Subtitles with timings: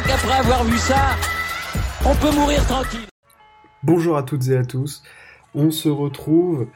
[0.00, 1.16] crois qu'après avoir vu ça,
[2.04, 3.06] on peut mourir tranquille.
[3.82, 5.02] Bonjour à toutes et à tous.
[5.54, 6.68] On se retrouve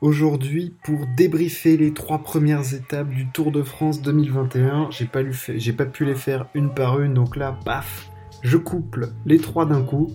[0.00, 4.88] aujourd'hui pour débriefer les trois premières étapes du Tour de France 2021.
[4.90, 8.08] J'ai pas, pas pu les faire une par une, donc là, paf,
[8.42, 10.12] je couple les trois d'un coup.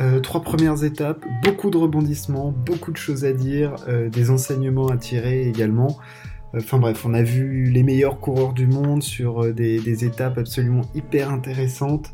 [0.00, 4.88] Euh, trois premières étapes, beaucoup de rebondissements, beaucoup de choses à dire, euh, des enseignements
[4.88, 5.98] à tirer également.
[6.56, 10.82] Enfin bref, on a vu les meilleurs coureurs du monde sur euh, des, étapes absolument
[10.94, 12.12] hyper intéressantes,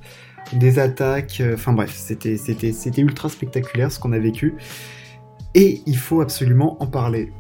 [0.53, 4.55] des attaques, enfin bref, c'était ultra spectaculaire ce qu'on a vécu.
[5.55, 7.33] Et il faut absolument en parler.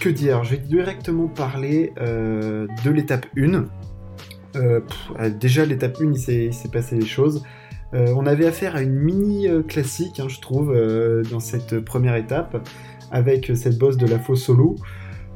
[0.00, 0.44] Que dire?
[0.44, 3.68] Je vais directement parler de l'étape 1.
[5.30, 7.42] déjà l'étape 1, il s'est passé des choses.
[7.94, 11.80] Euh, on avait affaire à une mini euh, classique, hein, je trouve, euh, dans cette
[11.80, 12.66] première étape,
[13.10, 14.54] avec cette bosse de la fosse au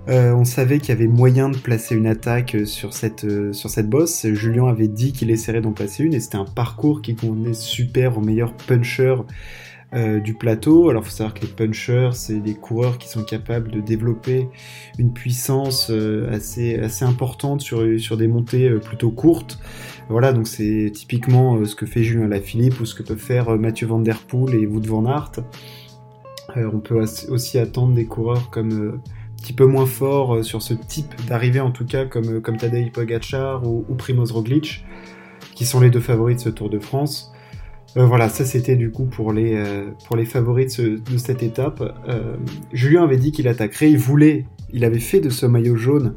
[0.06, 0.12] loup.
[0.12, 4.26] on savait qu'il y avait moyen de placer une attaque sur cette, sur cette bosse.
[4.32, 8.18] Julien avait dit qu'il essaierait d'en placer une et c'était un parcours qui convenait super
[8.18, 9.16] aux meilleurs punchers
[9.94, 10.90] euh, du plateau.
[10.90, 14.48] Alors, il faut savoir que les punchers, c'est des coureurs qui sont capables de développer
[14.98, 19.60] une puissance euh, assez, assez importante sur, des montées euh, plutôt courtes.
[20.08, 23.86] Voilà, donc c'est typiquement ce que fait Julien Lafilippe ou ce que peuvent faire Mathieu
[23.86, 25.32] Van Der Poel et Wout Van Aert.
[26.56, 29.00] on peut aussi attendre des coureurs comme
[29.46, 33.64] petit peu moins forts sur ce type d'arrivée en tout cas comme, comme Tadej Pogacar
[33.64, 34.84] ou, Primoz Roglic
[35.54, 37.32] qui sont les deux favoris de ce Tour de France.
[37.96, 41.80] Euh, voilà, ça c'était du coup pour les, euh, pour les favoris de, cette étape.
[42.08, 42.34] Euh,
[42.72, 46.14] Julien avait dit qu'il attaquerait, il voulait, il avait fait de ce maillot jaune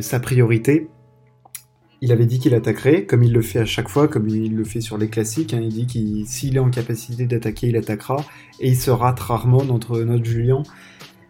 [0.00, 0.88] sa priorité.
[2.00, 4.64] Il avait dit qu'il attaquerait, comme il le fait à chaque fois, comme il le
[4.64, 5.52] fait sur les classiques.
[5.52, 5.60] Hein.
[5.60, 8.24] il dit qu'il s'il est en capacité d'attaquer, il attaquera,
[8.60, 10.62] et il se rate rarement entre notre Julien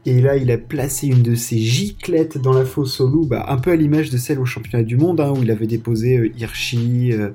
[0.07, 3.45] et là, il a placé une de ses giclettes dans la fosse au loup, bah,
[3.49, 6.17] un peu à l'image de celle au championnat du monde, hein, où il avait déposé
[6.17, 7.31] euh, Hirschi, euh,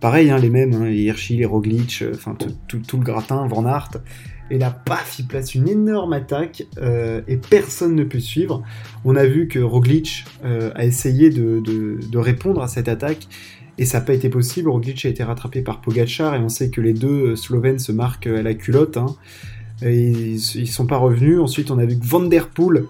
[0.00, 2.36] pareil, hein, les mêmes, hein, Hirschi, les Roglic, euh, enfin
[2.66, 3.92] tout, le gratin, Van Aert.
[4.50, 6.62] Et là, paf, il place une énorme attaque
[7.26, 8.62] et personne ne peut suivre.
[9.04, 13.26] On a vu que Roglic a essayé de, répondre à cette attaque
[13.76, 14.70] et ça n'a pas été possible.
[14.70, 18.28] Roglic a été rattrapé par Pogacar et on sait que les deux Slovènes se marquent
[18.28, 18.98] à la culotte.
[19.82, 21.38] Et ils, sont pas revenus.
[21.38, 22.84] Ensuite, on a vu que Van Der Poel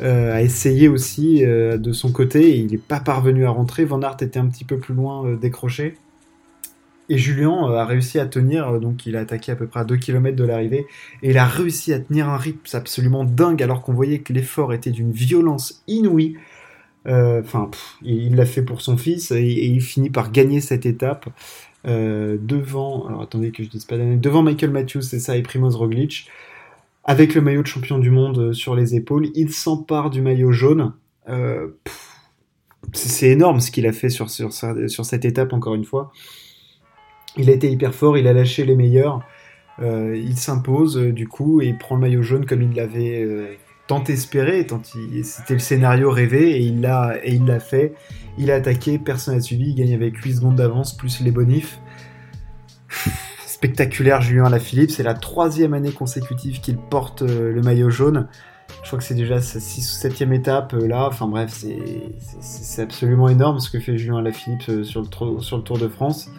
[0.00, 3.84] euh, a essayé aussi euh, de son côté et il n'est pas parvenu à rentrer.
[3.84, 5.96] Van Aert était un petit peu plus loin euh, décroché.
[7.10, 9.96] Et Julien a réussi à tenir, donc il a attaqué à peu près à 2
[9.96, 10.86] km de l'arrivée,
[11.24, 14.72] et il a réussi à tenir un rythme absolument dingue alors qu'on voyait que l'effort
[14.72, 16.36] était d'une violence inouïe.
[17.06, 17.68] Enfin,
[18.02, 21.28] il l'a fait pour son fils et, il finit par gagner cette étape.
[21.86, 25.42] Euh, devant, alors attendez que je dise pas d'année, devant Michael Matthews, c'est ça, et
[25.42, 26.28] Primoz Roglic,
[27.04, 30.52] avec le maillot de champion du monde euh, sur les épaules, il s'empare du maillot
[30.52, 30.92] jaune.
[31.28, 31.68] Euh,
[32.92, 36.12] c'est énorme ce qu'il a fait sur, sur, sur, cette étape, encore une fois.
[37.36, 39.22] Il a été hyper fort, il a lâché les meilleurs.
[39.80, 43.58] il s'impose du coup et il prend le maillot jaune comme il l'avait
[43.90, 47.92] tant espéré, tant c'était le scénario rêvé et il l'a et il l'a fait.
[48.38, 51.80] Il a attaqué, personne n'a suivi, il gagne avec 8 secondes d'avance plus les bonifs.
[53.46, 58.28] Spectaculaire Julien Lafilippe, c'est la troisième année consécutive qu'il porte euh, le maillot jaune.
[58.84, 61.52] Je crois que c'est déjà sa 6 ou 7 étape euh, là, enfin bref,
[62.40, 65.04] c'est absolument énorme ce que fait Julien Lafilippe euh, sur
[65.42, 66.30] sur le Tour de France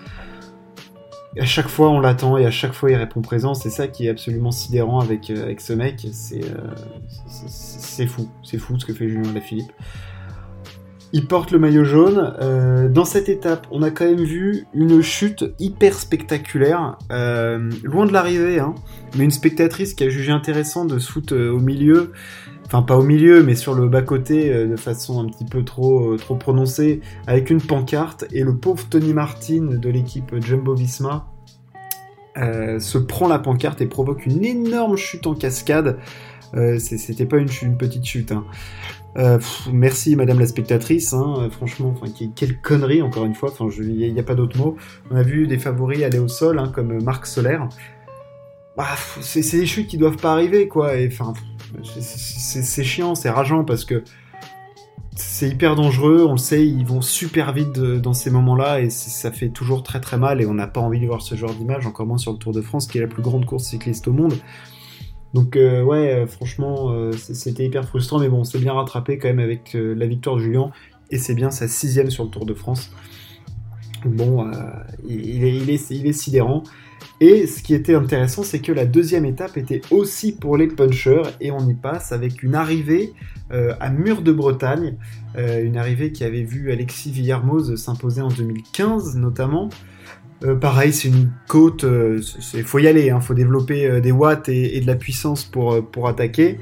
[1.40, 3.54] à chaque fois on l'attend et à chaque fois il répond présent.
[3.54, 6.08] C'est ça qui est absolument sidérant avec, euh, avec ce mec.
[6.12, 9.72] C'est euh, fou, c'est fou ce que fait Julien Lafilippe.
[11.14, 12.34] Il porte le maillot jaune.
[12.40, 16.98] Euh, dans cette étape, on a quand même vu une chute hyper spectaculaire,
[17.84, 18.76] loin de l'arrivée, hein,
[19.18, 22.14] mais une spectatrice qui a jugé intéressant de se foutre au milieu
[22.72, 26.14] enfin pas au milieu, mais sur le bas-côté euh, de façon un petit peu trop,
[26.14, 31.28] euh, trop prononcée, avec une pancarte, et le pauvre Tony Martin de l'équipe Jumbo Visma
[32.38, 36.00] euh, se prend la pancarte et provoque une énorme chute en cascade.
[36.80, 38.34] C'était pas une, petite chute.
[38.34, 38.44] Hein.
[39.72, 41.94] merci Madame la spectatrice, hein, franchement,
[42.36, 44.76] quelle connerie encore une fois, il n'y a, pas d'autre mot.
[45.12, 47.70] On a vu des favoris aller au sol, hein, comme Marc Solaire.
[48.76, 48.88] Bah,
[49.22, 50.92] c'est des chutes qui doivent pas arriver, quoi.
[51.84, 54.04] C'est chiant, c'est rageant parce que
[55.16, 59.32] c'est hyper dangereux, on le sait, ils vont super vite dans ces moments-là et ça
[59.32, 61.86] fait toujours très très mal et on n'a pas envie de voir ce genre d'image,
[61.86, 64.14] encore moins sur le Tour de France qui est la plus grande course cycliste au
[64.14, 64.34] monde.
[65.34, 69.30] Donc euh, ouais, euh, franchement, euh, c'était hyper frustrant, mais bon, c'est bien rattrapé quand
[69.30, 70.72] même avec la victoire de Julien
[71.10, 72.92] et c'est bien sa sixième sur le Tour de France.
[74.06, 74.50] Bon,
[75.08, 76.64] il, est, il, est, sidérant.
[77.20, 81.24] Et ce qui était intéressant, c'est que la deuxième étape était aussi pour les punchers,
[81.40, 83.14] et on y passe avec une arrivée
[83.54, 84.96] euh, à Mur de Bretagne,
[85.38, 89.70] euh, une arrivée qui avait vu Alexis Villarmoz s'imposer en 2015 notamment.
[90.44, 91.86] Euh, pareil, c'est une côte,
[92.54, 95.86] il faut y aller, il hein, faut développer des watts et, de la puissance pour,
[95.92, 96.60] pour attaquer.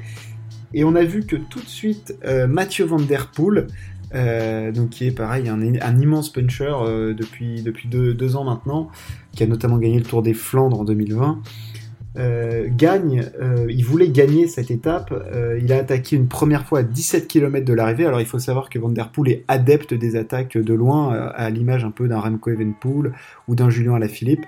[0.74, 2.14] Et on a vu que tout de suite,
[2.48, 3.66] Mathieu Van Der Poel,
[4.12, 6.72] donc qui est pareil, un, immense puncher
[7.16, 8.88] depuis, depuis deux, ans maintenant,
[9.32, 11.42] qui a notamment gagné le Tour des Flandres en 2020.
[12.16, 15.12] Euh, gagne, euh, il voulait gagner cette étape.
[15.12, 18.04] Euh, il a attaqué une première fois à 17 km de l'arrivée.
[18.04, 21.50] Alors il faut savoir que Van Der Poel est adepte des attaques de loin, à
[21.50, 23.12] l'image un peu d'un Remco Evenpool
[23.46, 24.44] ou d'un Julien Alaphilippe.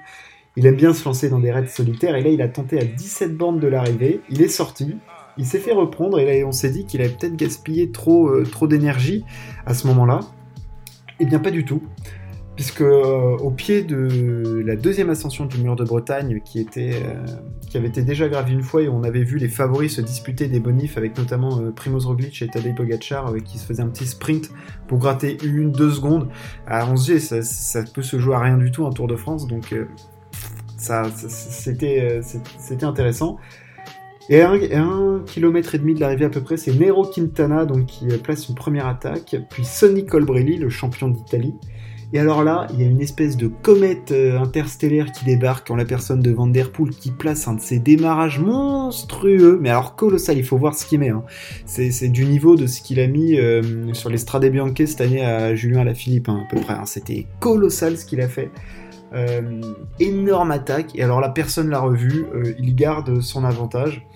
[0.56, 2.84] Il aime bien se lancer dans des raids solitaires et là il a tenté à
[2.84, 4.20] 17 bornes de l'arrivée.
[4.28, 4.96] Il est sorti,
[5.38, 9.25] il s'est fait reprendre et on s'est dit qu'il avait peut-être gaspillé trop, trop d'énergie
[9.67, 10.20] à ce moment-là.
[11.20, 11.82] Eh bien pas du tout
[12.55, 17.25] puisque euh, au pied de la deuxième ascension du mur de Bretagne, qui, était, euh,
[17.69, 20.49] qui avait été déjà gravée une fois, et on avait vu les favoris se disputer
[20.49, 24.06] des bonifs, avec notamment euh, Primoz Roglic et Tadej Pogacar, qui se faisaient un petit
[24.06, 24.50] sprint
[24.87, 26.29] pour gratter une, deux secondes.
[26.69, 29.46] Se dit, ça, ça, peut se jouer à rien du tout en Tour de France,
[29.46, 29.75] donc
[30.76, 33.38] ça, c'était, c'était intéressant.
[34.28, 37.86] Et à un, kilomètre et demi de l'arrivée à peu près, c'est Nero Quintana donc,
[37.86, 41.54] qui place une première attaque, puis Sonny Colbrelli, le champion d'Italie,
[42.14, 45.76] et alors là, il y a une espèce de comète euh, interstellaire qui débarque en
[45.76, 49.96] la personne de Van Der Poel qui place un de ses démarrages monstrueux, mais alors
[49.96, 51.08] colossal, il faut voir ce qu'il met.
[51.08, 51.24] Hein.
[51.64, 55.24] C'est du niveau de ce qu'il a mis euh, sur les Strade Bianche cette année
[55.24, 56.74] à Julien Alaphilippe, hein, à peu près.
[56.74, 56.84] Hein.
[56.84, 58.50] C'était colossal ce qu'il a fait.
[59.14, 59.60] Euh,
[60.00, 62.24] énorme attaque, et alors là, personne l'a revu,
[62.58, 64.06] il garde son avantage.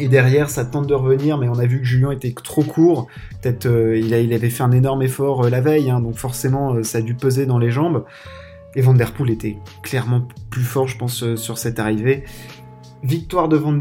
[0.00, 3.08] Et derrière, ça tente de revenir, mais on a vu que Julien était trop court.
[3.42, 6.82] Peut-être euh, il, avait fait un énorme effort euh, la veille, hein, donc forcément euh,
[6.84, 8.04] ça a dû peser dans les jambes.
[8.76, 12.24] Et Van était clairement plus fort, je pense, sur cette arrivée.
[13.04, 13.78] Victoire de Van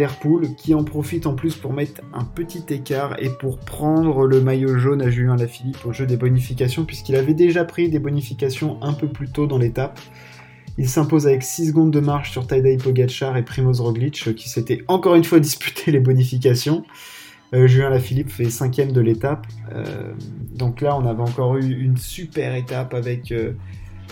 [0.57, 4.77] qui en profite en plus pour mettre un petit écart et pour prendre le maillot
[4.77, 8.93] jaune à Julien Lafilippe au jeu des bonifications, puisqu'il avait déjà pris des bonifications un
[8.93, 9.99] peu plus tôt dans l'étape.
[10.77, 14.49] Il s'impose avec 6 secondes de marche sur Tadej Pogacar et Primoz Roglic, euh, qui
[14.49, 16.83] s'étaient encore une fois disputé les bonifications.
[17.55, 19.47] Euh, Julien Lafilippe fait cinquième de l'étape.
[19.73, 20.13] Euh,
[20.53, 23.33] donc là, on avait encore eu une super étape avec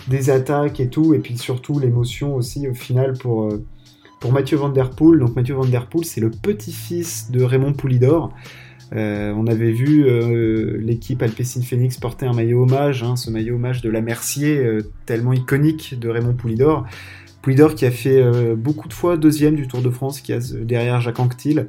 [0.08, 3.52] des attaques et tout, et puis surtout l'émotion aussi au final pour,
[4.26, 5.20] pour Mathieu Van Der Poel.
[5.20, 8.34] Donc Poel, c'est le petit-fils de Raymond Poulidor.
[8.92, 13.54] Euh, on avait vu euh, l'équipe Alpecin Phoenix porter un maillot hommage, hein, ce maillot
[13.54, 16.86] hommage de la Mercier, euh, tellement iconique de Raymond Poulidor.
[17.40, 18.20] Poulidor qui a fait
[18.56, 21.68] beaucoup de fois deuxième du Tour de France, qui a derrière Jacques Anquetil,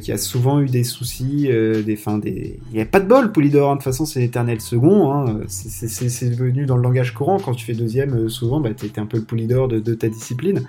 [0.00, 2.58] qui a souvent eu des soucis, des, fin, des...
[2.72, 3.74] il n'y a pas de bol Poulidor, hein.
[3.74, 5.42] de toute façon c'est l'éternel second, hein.
[5.46, 9.18] c'est devenu dans le langage courant, quand tu fais deuxième souvent, bah, tu un peu
[9.18, 10.66] le Poulidor de ta discipline,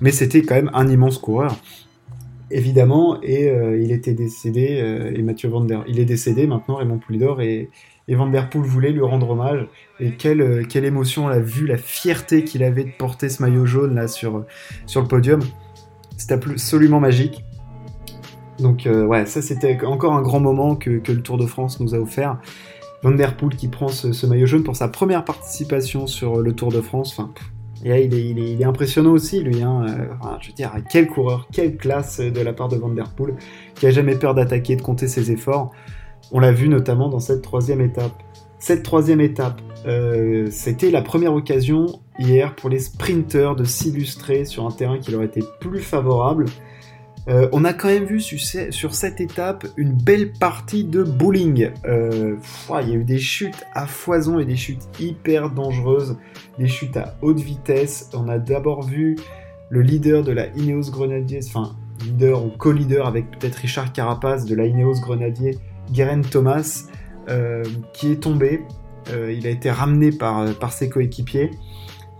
[0.00, 1.56] mais c'était quand même un immense coureur
[2.50, 5.84] évidemment, et euh, il était décédé, euh, et Mathieu Van Der...
[5.86, 7.70] Il est décédé maintenant, Raymond Poulidor, et,
[8.08, 9.66] et Van Der Poel voulait lui rendre hommage.
[10.00, 13.42] Et quelle, euh, quelle émotion on a vu, la fierté qu'il avait de porter ce
[13.42, 14.44] maillot jaune là sur,
[14.86, 15.40] sur le podium.
[16.16, 17.44] C'était absolument magique.
[18.58, 21.94] Donc ouais, ça c'était encore un grand moment que, que, le Tour de France nous
[21.94, 22.40] a offert.
[23.04, 26.52] Van Der Poel qui prend ce, ce, maillot jaune pour sa première participation sur le
[26.52, 27.12] Tour de France.
[27.16, 27.30] Enfin,
[27.84, 29.62] il est, impressionnant aussi, lui.
[29.62, 29.86] Hein.
[29.88, 33.34] Euh, je veux dire, quel coureur, quelle classe de la part de Van Der Poel,
[33.74, 35.72] qui a jamais peur d'attaquer, de compter ses efforts.
[36.32, 38.22] On l'a vu notamment dans cette troisième étape.
[38.58, 41.86] Cette troisième étape, euh, c'était la première occasion
[42.18, 46.46] hier pour les sprinteurs de s'illustrer sur un terrain qui leur était plus favorable.
[47.28, 51.70] Euh, on a quand même vu sur, cette étape une belle partie de bowling.
[51.84, 52.36] Euh,
[52.82, 56.16] il y a eu des chutes à foison et des chutes hyper dangereuses,
[56.58, 58.08] des chutes à haute vitesse.
[58.14, 59.16] On a d'abord vu
[59.68, 64.54] le leader de la Ineos Grenadier, enfin leader ou co-leader avec peut-être Richard Carapace de
[64.54, 65.58] la Ineos Grenadier,
[65.92, 66.84] Guerin Thomas,
[67.28, 68.62] euh, qui est tombé.
[69.10, 71.50] il a été ramené par ses coéquipiers.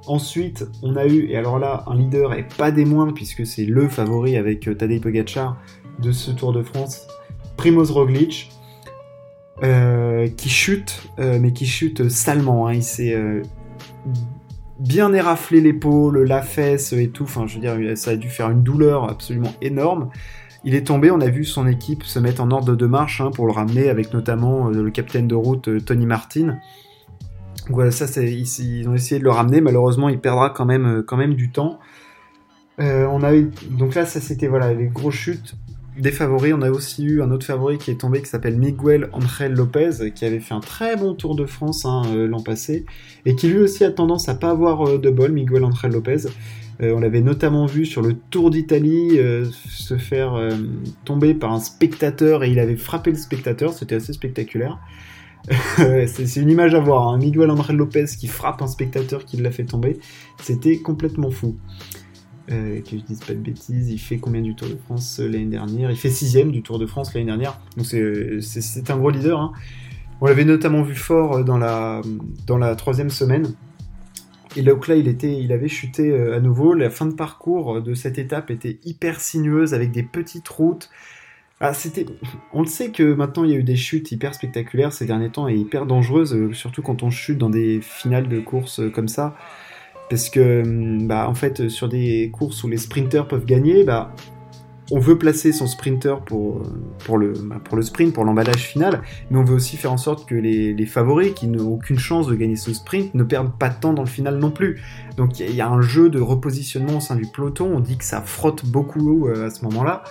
[0.08, 3.66] Ensuite, on a eu, et alors là, un leader et pas des moindres, puisque c'est
[3.66, 5.58] le favori avec euh, Tadej Pogacar
[5.98, 7.06] de ce Tour de France,
[7.58, 8.50] Primoz Roglic,
[9.62, 12.68] euh, qui chute, euh, mais qui chute salement.
[12.68, 12.74] Hein.
[12.74, 13.14] Il s'est
[14.78, 17.24] bien éraflé l'épaule, la fesse et tout.
[17.24, 20.08] Enfin, je veux dire, ça a dû faire une douleur absolument énorme.
[20.64, 23.30] Il est tombé, on a vu son équipe se mettre en ordre de marche hein,
[23.30, 26.56] pour le ramener, avec notamment le capitaine de route Tony Martin
[27.70, 29.60] voilà, ça, ils, ont essayé de le ramener.
[29.60, 31.78] Malheureusement, il perdra quand même, euh, quand même du temps.
[32.80, 33.32] Euh, on a
[33.70, 35.56] donc là, ça c'était voilà les grosses chutes.
[35.98, 39.08] des favoris, on a aussi eu un autre favori qui est tombé qui s'appelle Miguel
[39.12, 42.86] Angel Lopez, qui avait fait un très bon Tour de France hein, l'an passé,
[43.26, 46.28] et qui lui aussi a tendance à pas avoir de bol, Miguel Angel Lopez.
[46.80, 49.18] on l'avait notamment vu sur le Tour d'Italie
[49.50, 50.38] se faire
[51.04, 54.78] tomber par un spectateur et il avait frappé le spectateur, c'était assez spectaculaire.
[56.06, 57.08] c'est une image à voir.
[57.08, 57.18] Hein.
[57.18, 59.98] Miguel André Lopez qui frappe un spectateur qui l'a fait tomber.
[60.40, 61.56] C'était complètement fou.
[62.50, 65.28] Euh, que je dise pas de bêtises, il fait combien du Tour de France euh,
[65.28, 65.90] l'année dernière?
[65.90, 67.60] Il fait sixième du Tour de France l'année dernière.
[67.76, 69.38] Donc c'est un gros leader.
[69.38, 69.52] Hein.
[70.20, 72.00] On l'avait notamment vu fort euh, dans la,
[72.46, 73.54] dans la troisième semaine.
[74.56, 76.72] Et là, là, il, était, il avait chuté à nouveau.
[76.72, 80.88] La fin de parcours de cette étape était hyper sinueuse avec des petites routes.
[81.60, 81.72] Ah.
[82.52, 85.30] On le sait que maintenant il y a eu des chutes hyper spectaculaires ces derniers
[85.30, 88.90] temps et hyper dangereuses, euh, surtout quand on chute dans des finales de courses euh,
[88.90, 89.36] comme ça.
[90.08, 94.14] Parce que, hum, bah, en fait, sur des courses où les sprinters peuvent gagner, bah,
[94.90, 96.62] on veut placer son sprinter pour, euh,
[97.04, 99.98] pour, le, bah, pour le sprint, pour l'emballage final, mais on veut aussi faire en
[99.98, 103.68] sorte que les, favoris qui n'ont aucune chance de gagner ce sprint ne perdent pas
[103.68, 104.80] de temps dans le final non plus.
[105.16, 108.04] Donc il y, a un jeu de repositionnement au sein du peloton, on dit que
[108.04, 110.04] ça frotte beaucoup à ce moment-là.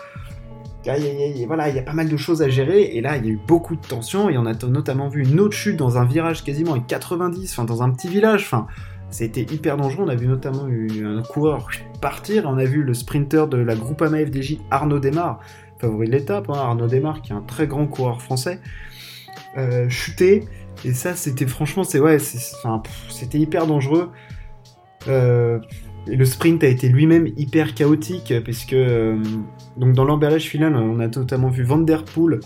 [0.96, 3.26] Il y, voilà, il y a pas mal de choses à gérer, et là, il
[3.26, 5.98] y a eu beaucoup de tensions, et on a notamment vu une autre chute dans
[5.98, 8.68] un virage quasiment à 90, enfin, dans un petit village, enfin,
[9.10, 11.68] c'était hyper dangereux, on a vu notamment un coureur
[12.02, 15.40] partir, on a vu le sprinter de la Groupama FDJ, Arnaud Desmar,
[15.80, 18.60] favori de l'étape, hein, Arnaud Desmar, qui est un très grand coureur français,
[19.58, 20.46] euh, chuter,
[20.86, 24.12] et ça, c'était franchement, c'est ouais, c'était hyper dangereux.
[25.08, 25.60] Euh,
[26.08, 29.22] le sprint a été lui-même hyper chaotique, puisque euh,
[29.78, 32.40] dans l'emballage final, on a notamment vu Van Der Poel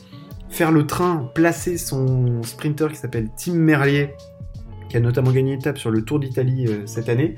[0.49, 4.15] faire le train, placer son sprinter qui s'appelle Tim Merlier,
[4.89, 7.35] qui a notamment gagné étape sur le Tour d'Italie euh, cette année.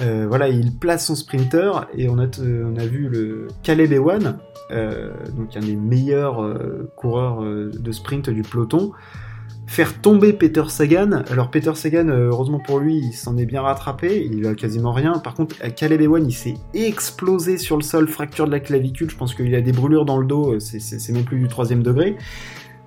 [0.00, 4.38] Euh, voilà, il place son sprinter et on a, on a vu le Caleb Ewan,
[5.36, 6.56] donc un des meilleurs
[6.94, 8.92] coureurs de sprint du peloton,
[9.70, 11.22] faire tomber Peter Sagan.
[11.30, 14.90] Alors Peter Sagan, euh, heureusement pour lui, il s'en est bien rattrapé, il a quasiment
[14.90, 15.12] rien.
[15.20, 19.08] Par contre, Caleb Ewan, il s'est explosé sur le sol, fracture de la clavicule.
[19.08, 22.16] Je pense qu'il a des brûlures dans le dos, c'est même plus du troisième degré.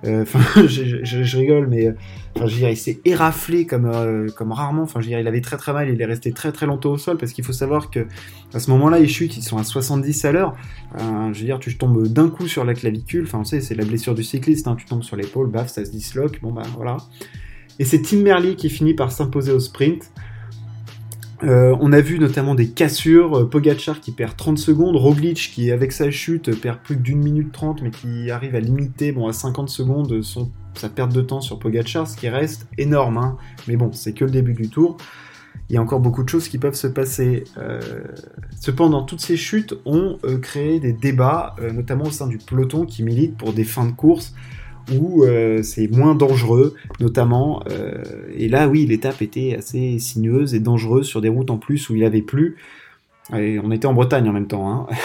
[0.06, 1.92] Euh, enfin, je, rigole, mais euh,
[2.36, 4.82] enfin, je il s'est éraflé comme, euh, comme rarement.
[4.82, 5.88] Enfin, je il avait très très mal.
[5.88, 8.06] Il est resté très très longtemps au sol parce qu'il faut savoir que
[8.52, 10.54] à ce moment-là, ils chutent, ils sont à 70 à l'heure.
[10.98, 13.24] je veux dire, tu tombes d'un coup sur la clavicule.
[13.24, 14.68] Enfin, on sait, c'est la blessure du cycliste.
[14.68, 16.40] Hein, tu tombes sur l'épaule, baf, ça se disloque.
[16.42, 16.96] Bon bah voilà.
[17.78, 20.10] Et c'est Tim Merlier qui finit par s'imposer au sprint.
[21.44, 25.70] Euh, on a vu notamment des cassures, euh, Pogachar qui perd 30 secondes, Roglic qui
[25.70, 29.32] avec sa chute perd plus d'une minute 30 mais qui arrive à limiter bon, à
[29.32, 30.20] 50 secondes
[30.74, 33.18] sa perte de temps sur Pogachar, ce qui reste énorme.
[33.18, 33.36] Hein.
[33.68, 34.96] Mais bon, c'est que le début du tour.
[35.70, 37.44] Il y a encore beaucoup de choses qui peuvent se passer.
[37.58, 37.80] Euh,
[38.60, 43.36] cependant, toutes ces chutes ont créé des débats, notamment au sein du peloton qui milite
[43.36, 44.34] pour des fins de course
[44.92, 47.62] où euh, c'est moins dangereux, notamment.
[47.70, 48.02] Euh,
[48.36, 51.96] et là, oui, l'étape était assez sinueuse et dangereuse sur des routes en plus où
[51.96, 52.56] il avait plus.
[53.34, 54.70] Et on était en Bretagne en même temps.
[54.70, 54.86] Hein.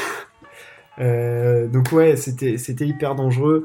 [1.01, 3.63] Euh, donc ouais, c'était hyper dangereux.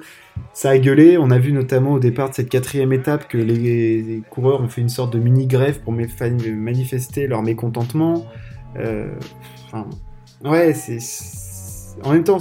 [0.52, 1.18] Ça a gueulé.
[1.18, 4.83] On a vu notamment au départ de cette quatrième étape que les, coureurs ont fait
[4.83, 8.25] une sorte de mini grève pour manifester leur mécontentement.
[10.44, 11.00] Ouais, c'est
[12.02, 12.38] en même temps,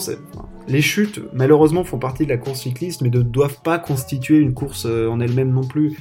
[0.67, 4.53] les chutes, malheureusement, font partie de la course cycliste, mais ne doivent pas constituer une
[4.53, 5.97] course euh, en elle-même non plus.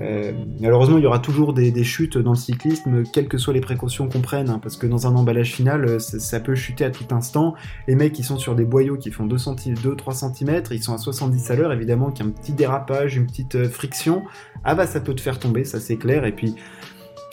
[0.00, 3.60] Euh, malheureusement, il y aura toujours des, chutes dans le cyclisme, quelles que soient les
[3.60, 6.90] précautions qu'on prenne, hein, parce que dans un emballage final, euh, ça, peut chuter à
[6.90, 7.54] tout instant.
[7.88, 11.50] Les mecs, qui sont sur des boyaux qui font 2-3 cm, ils sont à 70
[11.50, 14.22] à l'heure, évidemment qu'il y a un petit dérapage, une petite friction.
[14.64, 16.54] Ah bah ça peut te faire tomber, ça c'est clair, et puis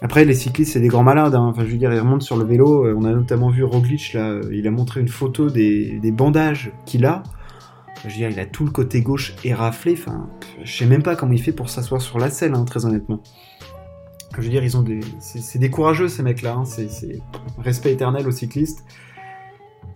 [0.01, 1.35] après, les cyclistes, c'est des grands malades.
[1.35, 1.47] Hein.
[1.49, 2.85] Enfin, je veux dire, ils remontent sur le vélo.
[2.85, 6.71] Euh, on a notamment vu Roglic, là, euh, il a montré une photo des, bandages
[6.85, 7.23] qu'il a.
[8.03, 9.95] Je veux dire, il a tout le côté gauche éraflé.
[9.97, 10.29] Enfin,
[10.63, 13.21] je sais même pas comment il fait pour s'asseoir sur la selle, hein, très honnêtement.
[14.37, 16.53] Je veux dire, ils ont des, c'est des courageux ces mecs-là.
[16.53, 16.63] Hein.
[16.65, 17.19] C'est
[17.57, 18.85] respect éternel aux cyclistes.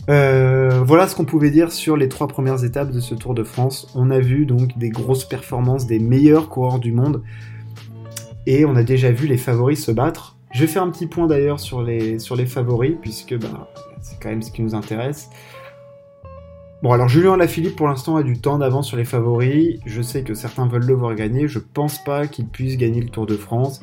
[0.09, 3.43] Euh, voilà ce qu'on pouvait dire sur les trois premières étapes de ce Tour de
[3.43, 3.87] France.
[3.95, 7.23] On a vu donc des grosses performances des meilleurs coureurs du monde.
[8.45, 10.37] Et on a déjà vu les favoris se battre.
[10.53, 13.69] Je vais faire un petit point d'ailleurs sur les, sur les favoris, puisque bah,
[14.01, 15.29] c'est quand même ce qui nous intéresse.
[16.83, 19.79] Bon, alors Julien Lafilippe pour l'instant a du temps d'avance sur les favoris.
[19.85, 21.47] Je sais que certains veulent le voir gagner.
[21.47, 23.81] Je pense pas qu'il puisse gagner le Tour de France.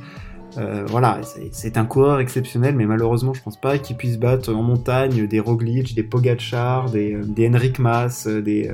[0.58, 1.20] Euh, voilà,
[1.52, 5.40] c'est un coureur exceptionnel, mais malheureusement, je pense pas qu'il puisse battre en montagne des
[5.40, 8.70] Roglic, des Pogacar, des, euh, des Henrik Mas, euh, des,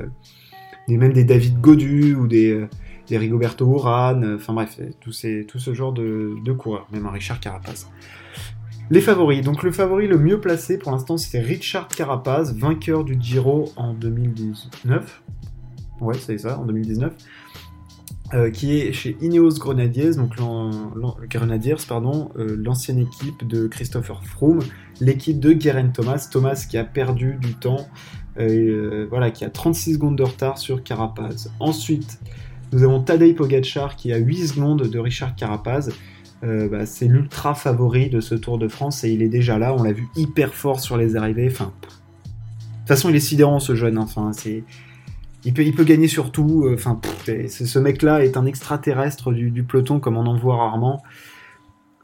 [0.88, 2.66] des, même des David Godu ou des,
[3.08, 7.40] des Rigoberto Urán, enfin bref, tout, ces, tout ce genre de, coureurs, même un Richard
[7.40, 7.88] Carapace.
[8.90, 9.42] Les favoris.
[9.42, 13.94] Donc le favori le mieux placé pour l'instant c'est Richard Carapaz, vainqueur du Giro en
[13.94, 15.22] 2019.
[16.00, 17.12] Ouais, c'est ça, en 2019.
[18.34, 20.32] Euh, qui est chez Ineos Grenadiers, donc
[21.30, 24.58] Grenadiers, pardon, euh, l'ancienne équipe de Christopher Froome,
[25.00, 27.88] l'équipe de Guerin Thomas, Thomas qui a perdu du temps,
[28.40, 31.52] euh, voilà, qui a 36 secondes de retard sur Carapaz.
[31.60, 32.18] Ensuite,
[32.72, 35.90] nous avons Tadej Pogacar qui a 8 secondes de Richard Carapaz.
[36.42, 39.74] Bah, c'est l'ultra favori de ce Tour de France et il est déjà là.
[39.76, 41.48] On l'a vu hyper fort sur les arrivées.
[41.50, 43.98] Enfin, de toute façon, il est sidérant ce jeune.
[43.98, 44.62] Enfin, c'est
[45.46, 46.64] il peut, il peut gagner sur tout.
[46.64, 47.00] Euh, enfin,
[47.48, 51.02] ce mec-là est un extraterrestre du, peloton comme on en voit rarement.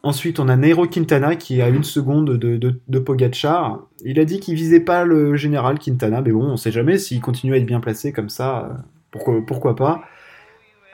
[0.04, 3.86] Ensuite, on a Nairo Quintana qui a une seconde de, de, Pogacar.
[4.04, 7.20] Il a dit qu'il visait pas le général Quintana, mais bon, on sait jamais s'il
[7.20, 8.80] continue à être bien placé comme ça.
[9.26, 10.02] Euh, pourquoi pas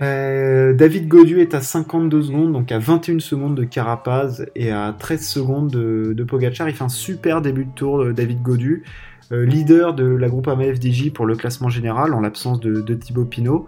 [0.01, 4.95] euh, David Godu est à 52 secondes, donc à 21 secondes de Carapaz et à
[4.99, 6.69] 13 secondes de, Pogacar.
[6.69, 8.85] Il fait un super début de tour, David Godu.
[9.31, 13.67] Euh, leader de la groupe AMFDJ pour le classement général en l'absence de, Thibaut Pinot.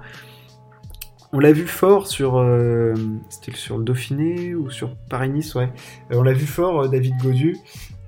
[1.32, 2.94] On l'a vu fort sur, euh,
[3.28, 5.70] c'était sur le Dauphiné ou sur Paris-Nice, ouais.
[6.10, 7.56] Euh, on l'a vu fort David Godu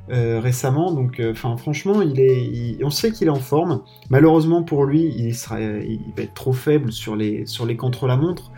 [0.09, 3.83] récemment, donc enfin franchement, il est, on sait qu'il est en forme.
[4.11, 8.51] Malheureusement pour lui, il sera, il va être trop faible sur les sur les contre-la-montre.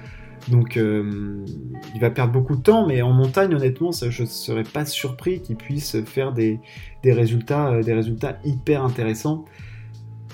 [0.48, 1.44] Donc euh,
[1.94, 5.40] il va perdre beaucoup de temps, mais en montagne, honnêtement, je ne serais pas surpris
[5.40, 6.60] qu'il puisse faire des,
[7.04, 9.44] résultats, euh, des résultats hyper intéressants.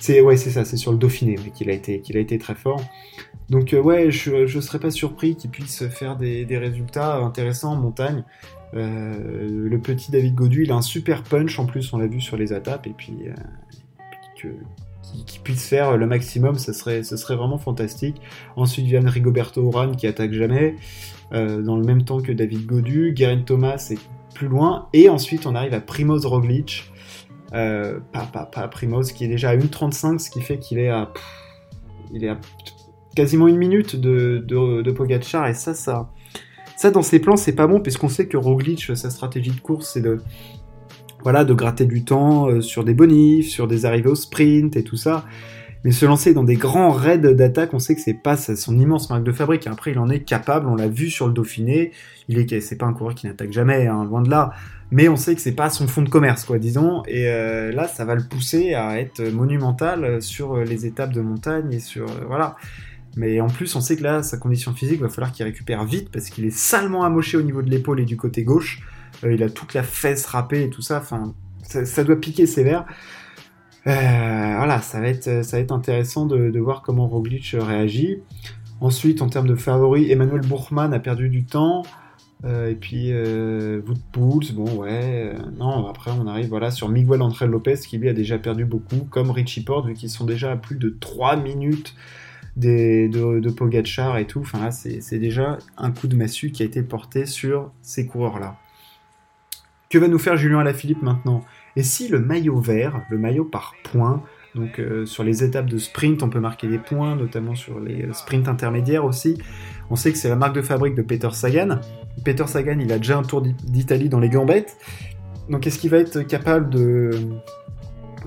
[0.00, 2.54] C'est ouais, c'est ça, c'est sur le Dauphiné qu'il a été, qu'il a été très
[2.54, 2.82] fort.
[3.50, 7.76] Donc euh, ouais, je, ne serais pas surpris qu'il puisse faire des, résultats intéressants en
[7.76, 8.24] montagne.
[8.72, 12.36] Le petit David Godu, il a un super punch en plus, on l'a vu sur
[12.36, 13.14] les attaques, et puis,
[14.40, 14.48] que,
[15.26, 17.02] qui, puisse faire le maximum, ce serait,
[17.34, 18.20] vraiment fantastique.
[18.56, 20.76] Ensuite vient Rigoberto Oran qui attaque jamais,
[21.32, 23.12] euh, dans le même temps que David Godu.
[23.12, 23.98] Guerin Thomas est
[24.34, 24.88] plus loin.
[24.92, 26.90] Et ensuite on arrive à Primoz Roglic.
[27.52, 30.88] Euh, pas, pas, pas Primoz qui est déjà à 1.35, ce qui fait qu'il est
[30.88, 31.12] à,
[32.12, 32.36] il
[33.16, 35.48] quasiment une minute de, de.
[35.48, 36.10] Et ça, ça,
[36.80, 39.90] ça dans ses plans, c'est pas bon, puisqu'on sait que Roglic, sa stratégie de course,
[39.92, 40.22] c'est de
[41.22, 44.82] voilà, de gratter du temps euh, sur des bonifs, sur des arrivées au sprint et
[44.82, 45.26] tout ça.
[45.84, 49.10] Mais se lancer dans des grands raids d'attaque, on sait que c'est pas son immense
[49.10, 49.66] marque de fabrique.
[49.66, 51.90] Après, il en est capable, on l'a vu sur le Dauphiné.
[52.28, 54.52] Il est, c'est pas un coureur qui n'attaque jamais, hein, loin de là.
[54.90, 57.02] Mais on sait que c'est pas son fond de commerce, quoi, disons.
[57.06, 61.74] Et euh, là, ça va le pousser à être monumental sur les étapes de montagne
[61.74, 62.56] et sur, euh, voilà.
[63.16, 66.10] Mais en plus, on sait que là, sa condition physique, va falloir qu'il récupère vite
[66.10, 68.82] parce qu'il est salement amoché au niveau de l'épaule et du côté gauche.
[69.24, 70.98] Euh, il a toute la fesse râpée et tout ça.
[70.98, 72.84] Enfin, ça, doit piquer sévère.
[73.86, 78.18] Euh, voilà, ça va être, ça va être intéressant de, voir comment Roglic réagit.
[78.80, 81.82] Ensuite, en termes de favoris, Emmanuel Bourgman a perdu du temps.
[82.44, 83.82] Euh, et puis, euh,
[84.14, 84.40] bon,
[84.76, 85.34] ouais.
[85.58, 89.06] non, après, on arrive voilà, sur Miguel André Lopez qui lui a déjà perdu beaucoup,
[89.10, 91.94] comme Richie Porte, vu qu'ils sont déjà à plus de 3 minutes
[92.56, 93.08] de,
[93.40, 94.44] de Pogachar et tout.
[94.70, 98.56] C'est déjà un coup de massue qui a été porté sur ces coureurs-là.
[99.88, 101.44] Que va nous faire Julien Alaphilippe maintenant?
[101.74, 104.22] Et si le maillot vert, le maillot par points,
[104.54, 108.04] donc euh, sur les étapes de sprint, on peut marquer des points, notamment sur les
[108.04, 109.40] euh, sprints intermédiaires aussi.
[109.90, 111.80] On sait que c'est la marque de fabrique de Peter Sagan.
[112.24, 114.76] Peter Sagan, il a déjà un tour d'Italie dans les gambettes.
[115.48, 117.10] Donc est-ce qu'il va être capable de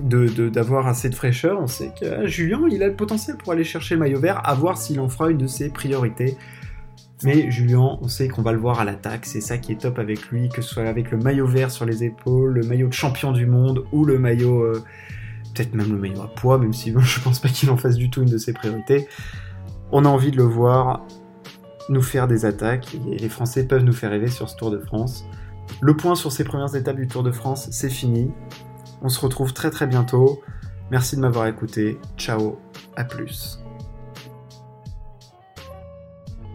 [0.00, 3.64] d'avoir assez de fraîcheur On sait que euh, Julien, il a le potentiel pour aller
[3.64, 6.36] chercher le maillot vert, à voir s'il en fera une de ses priorités.
[7.22, 9.98] Mais Julien, on sait qu'on va le voir à l'attaque, c'est ça qui est top
[9.98, 12.92] avec lui, que ce soit avec le maillot vert sur les épaules, le maillot de
[12.92, 14.82] champion du monde ou le maillot, euh,
[15.54, 18.10] peut-être même le maillot à poids, même si je pense pas qu'il en fasse du
[18.10, 19.08] tout une de ses priorités.
[19.92, 21.06] On a envie de le voir
[21.88, 24.78] nous faire des attaques et les Français peuvent nous faire rêver sur ce Tour de
[24.78, 25.24] France.
[25.80, 28.30] Le point sur ces premières étapes du Tour de France, c'est fini.
[29.04, 30.42] On se retrouve très très bientôt.
[30.90, 31.98] Merci de m'avoir écouté.
[32.16, 32.58] Ciao,
[32.96, 33.63] à plus.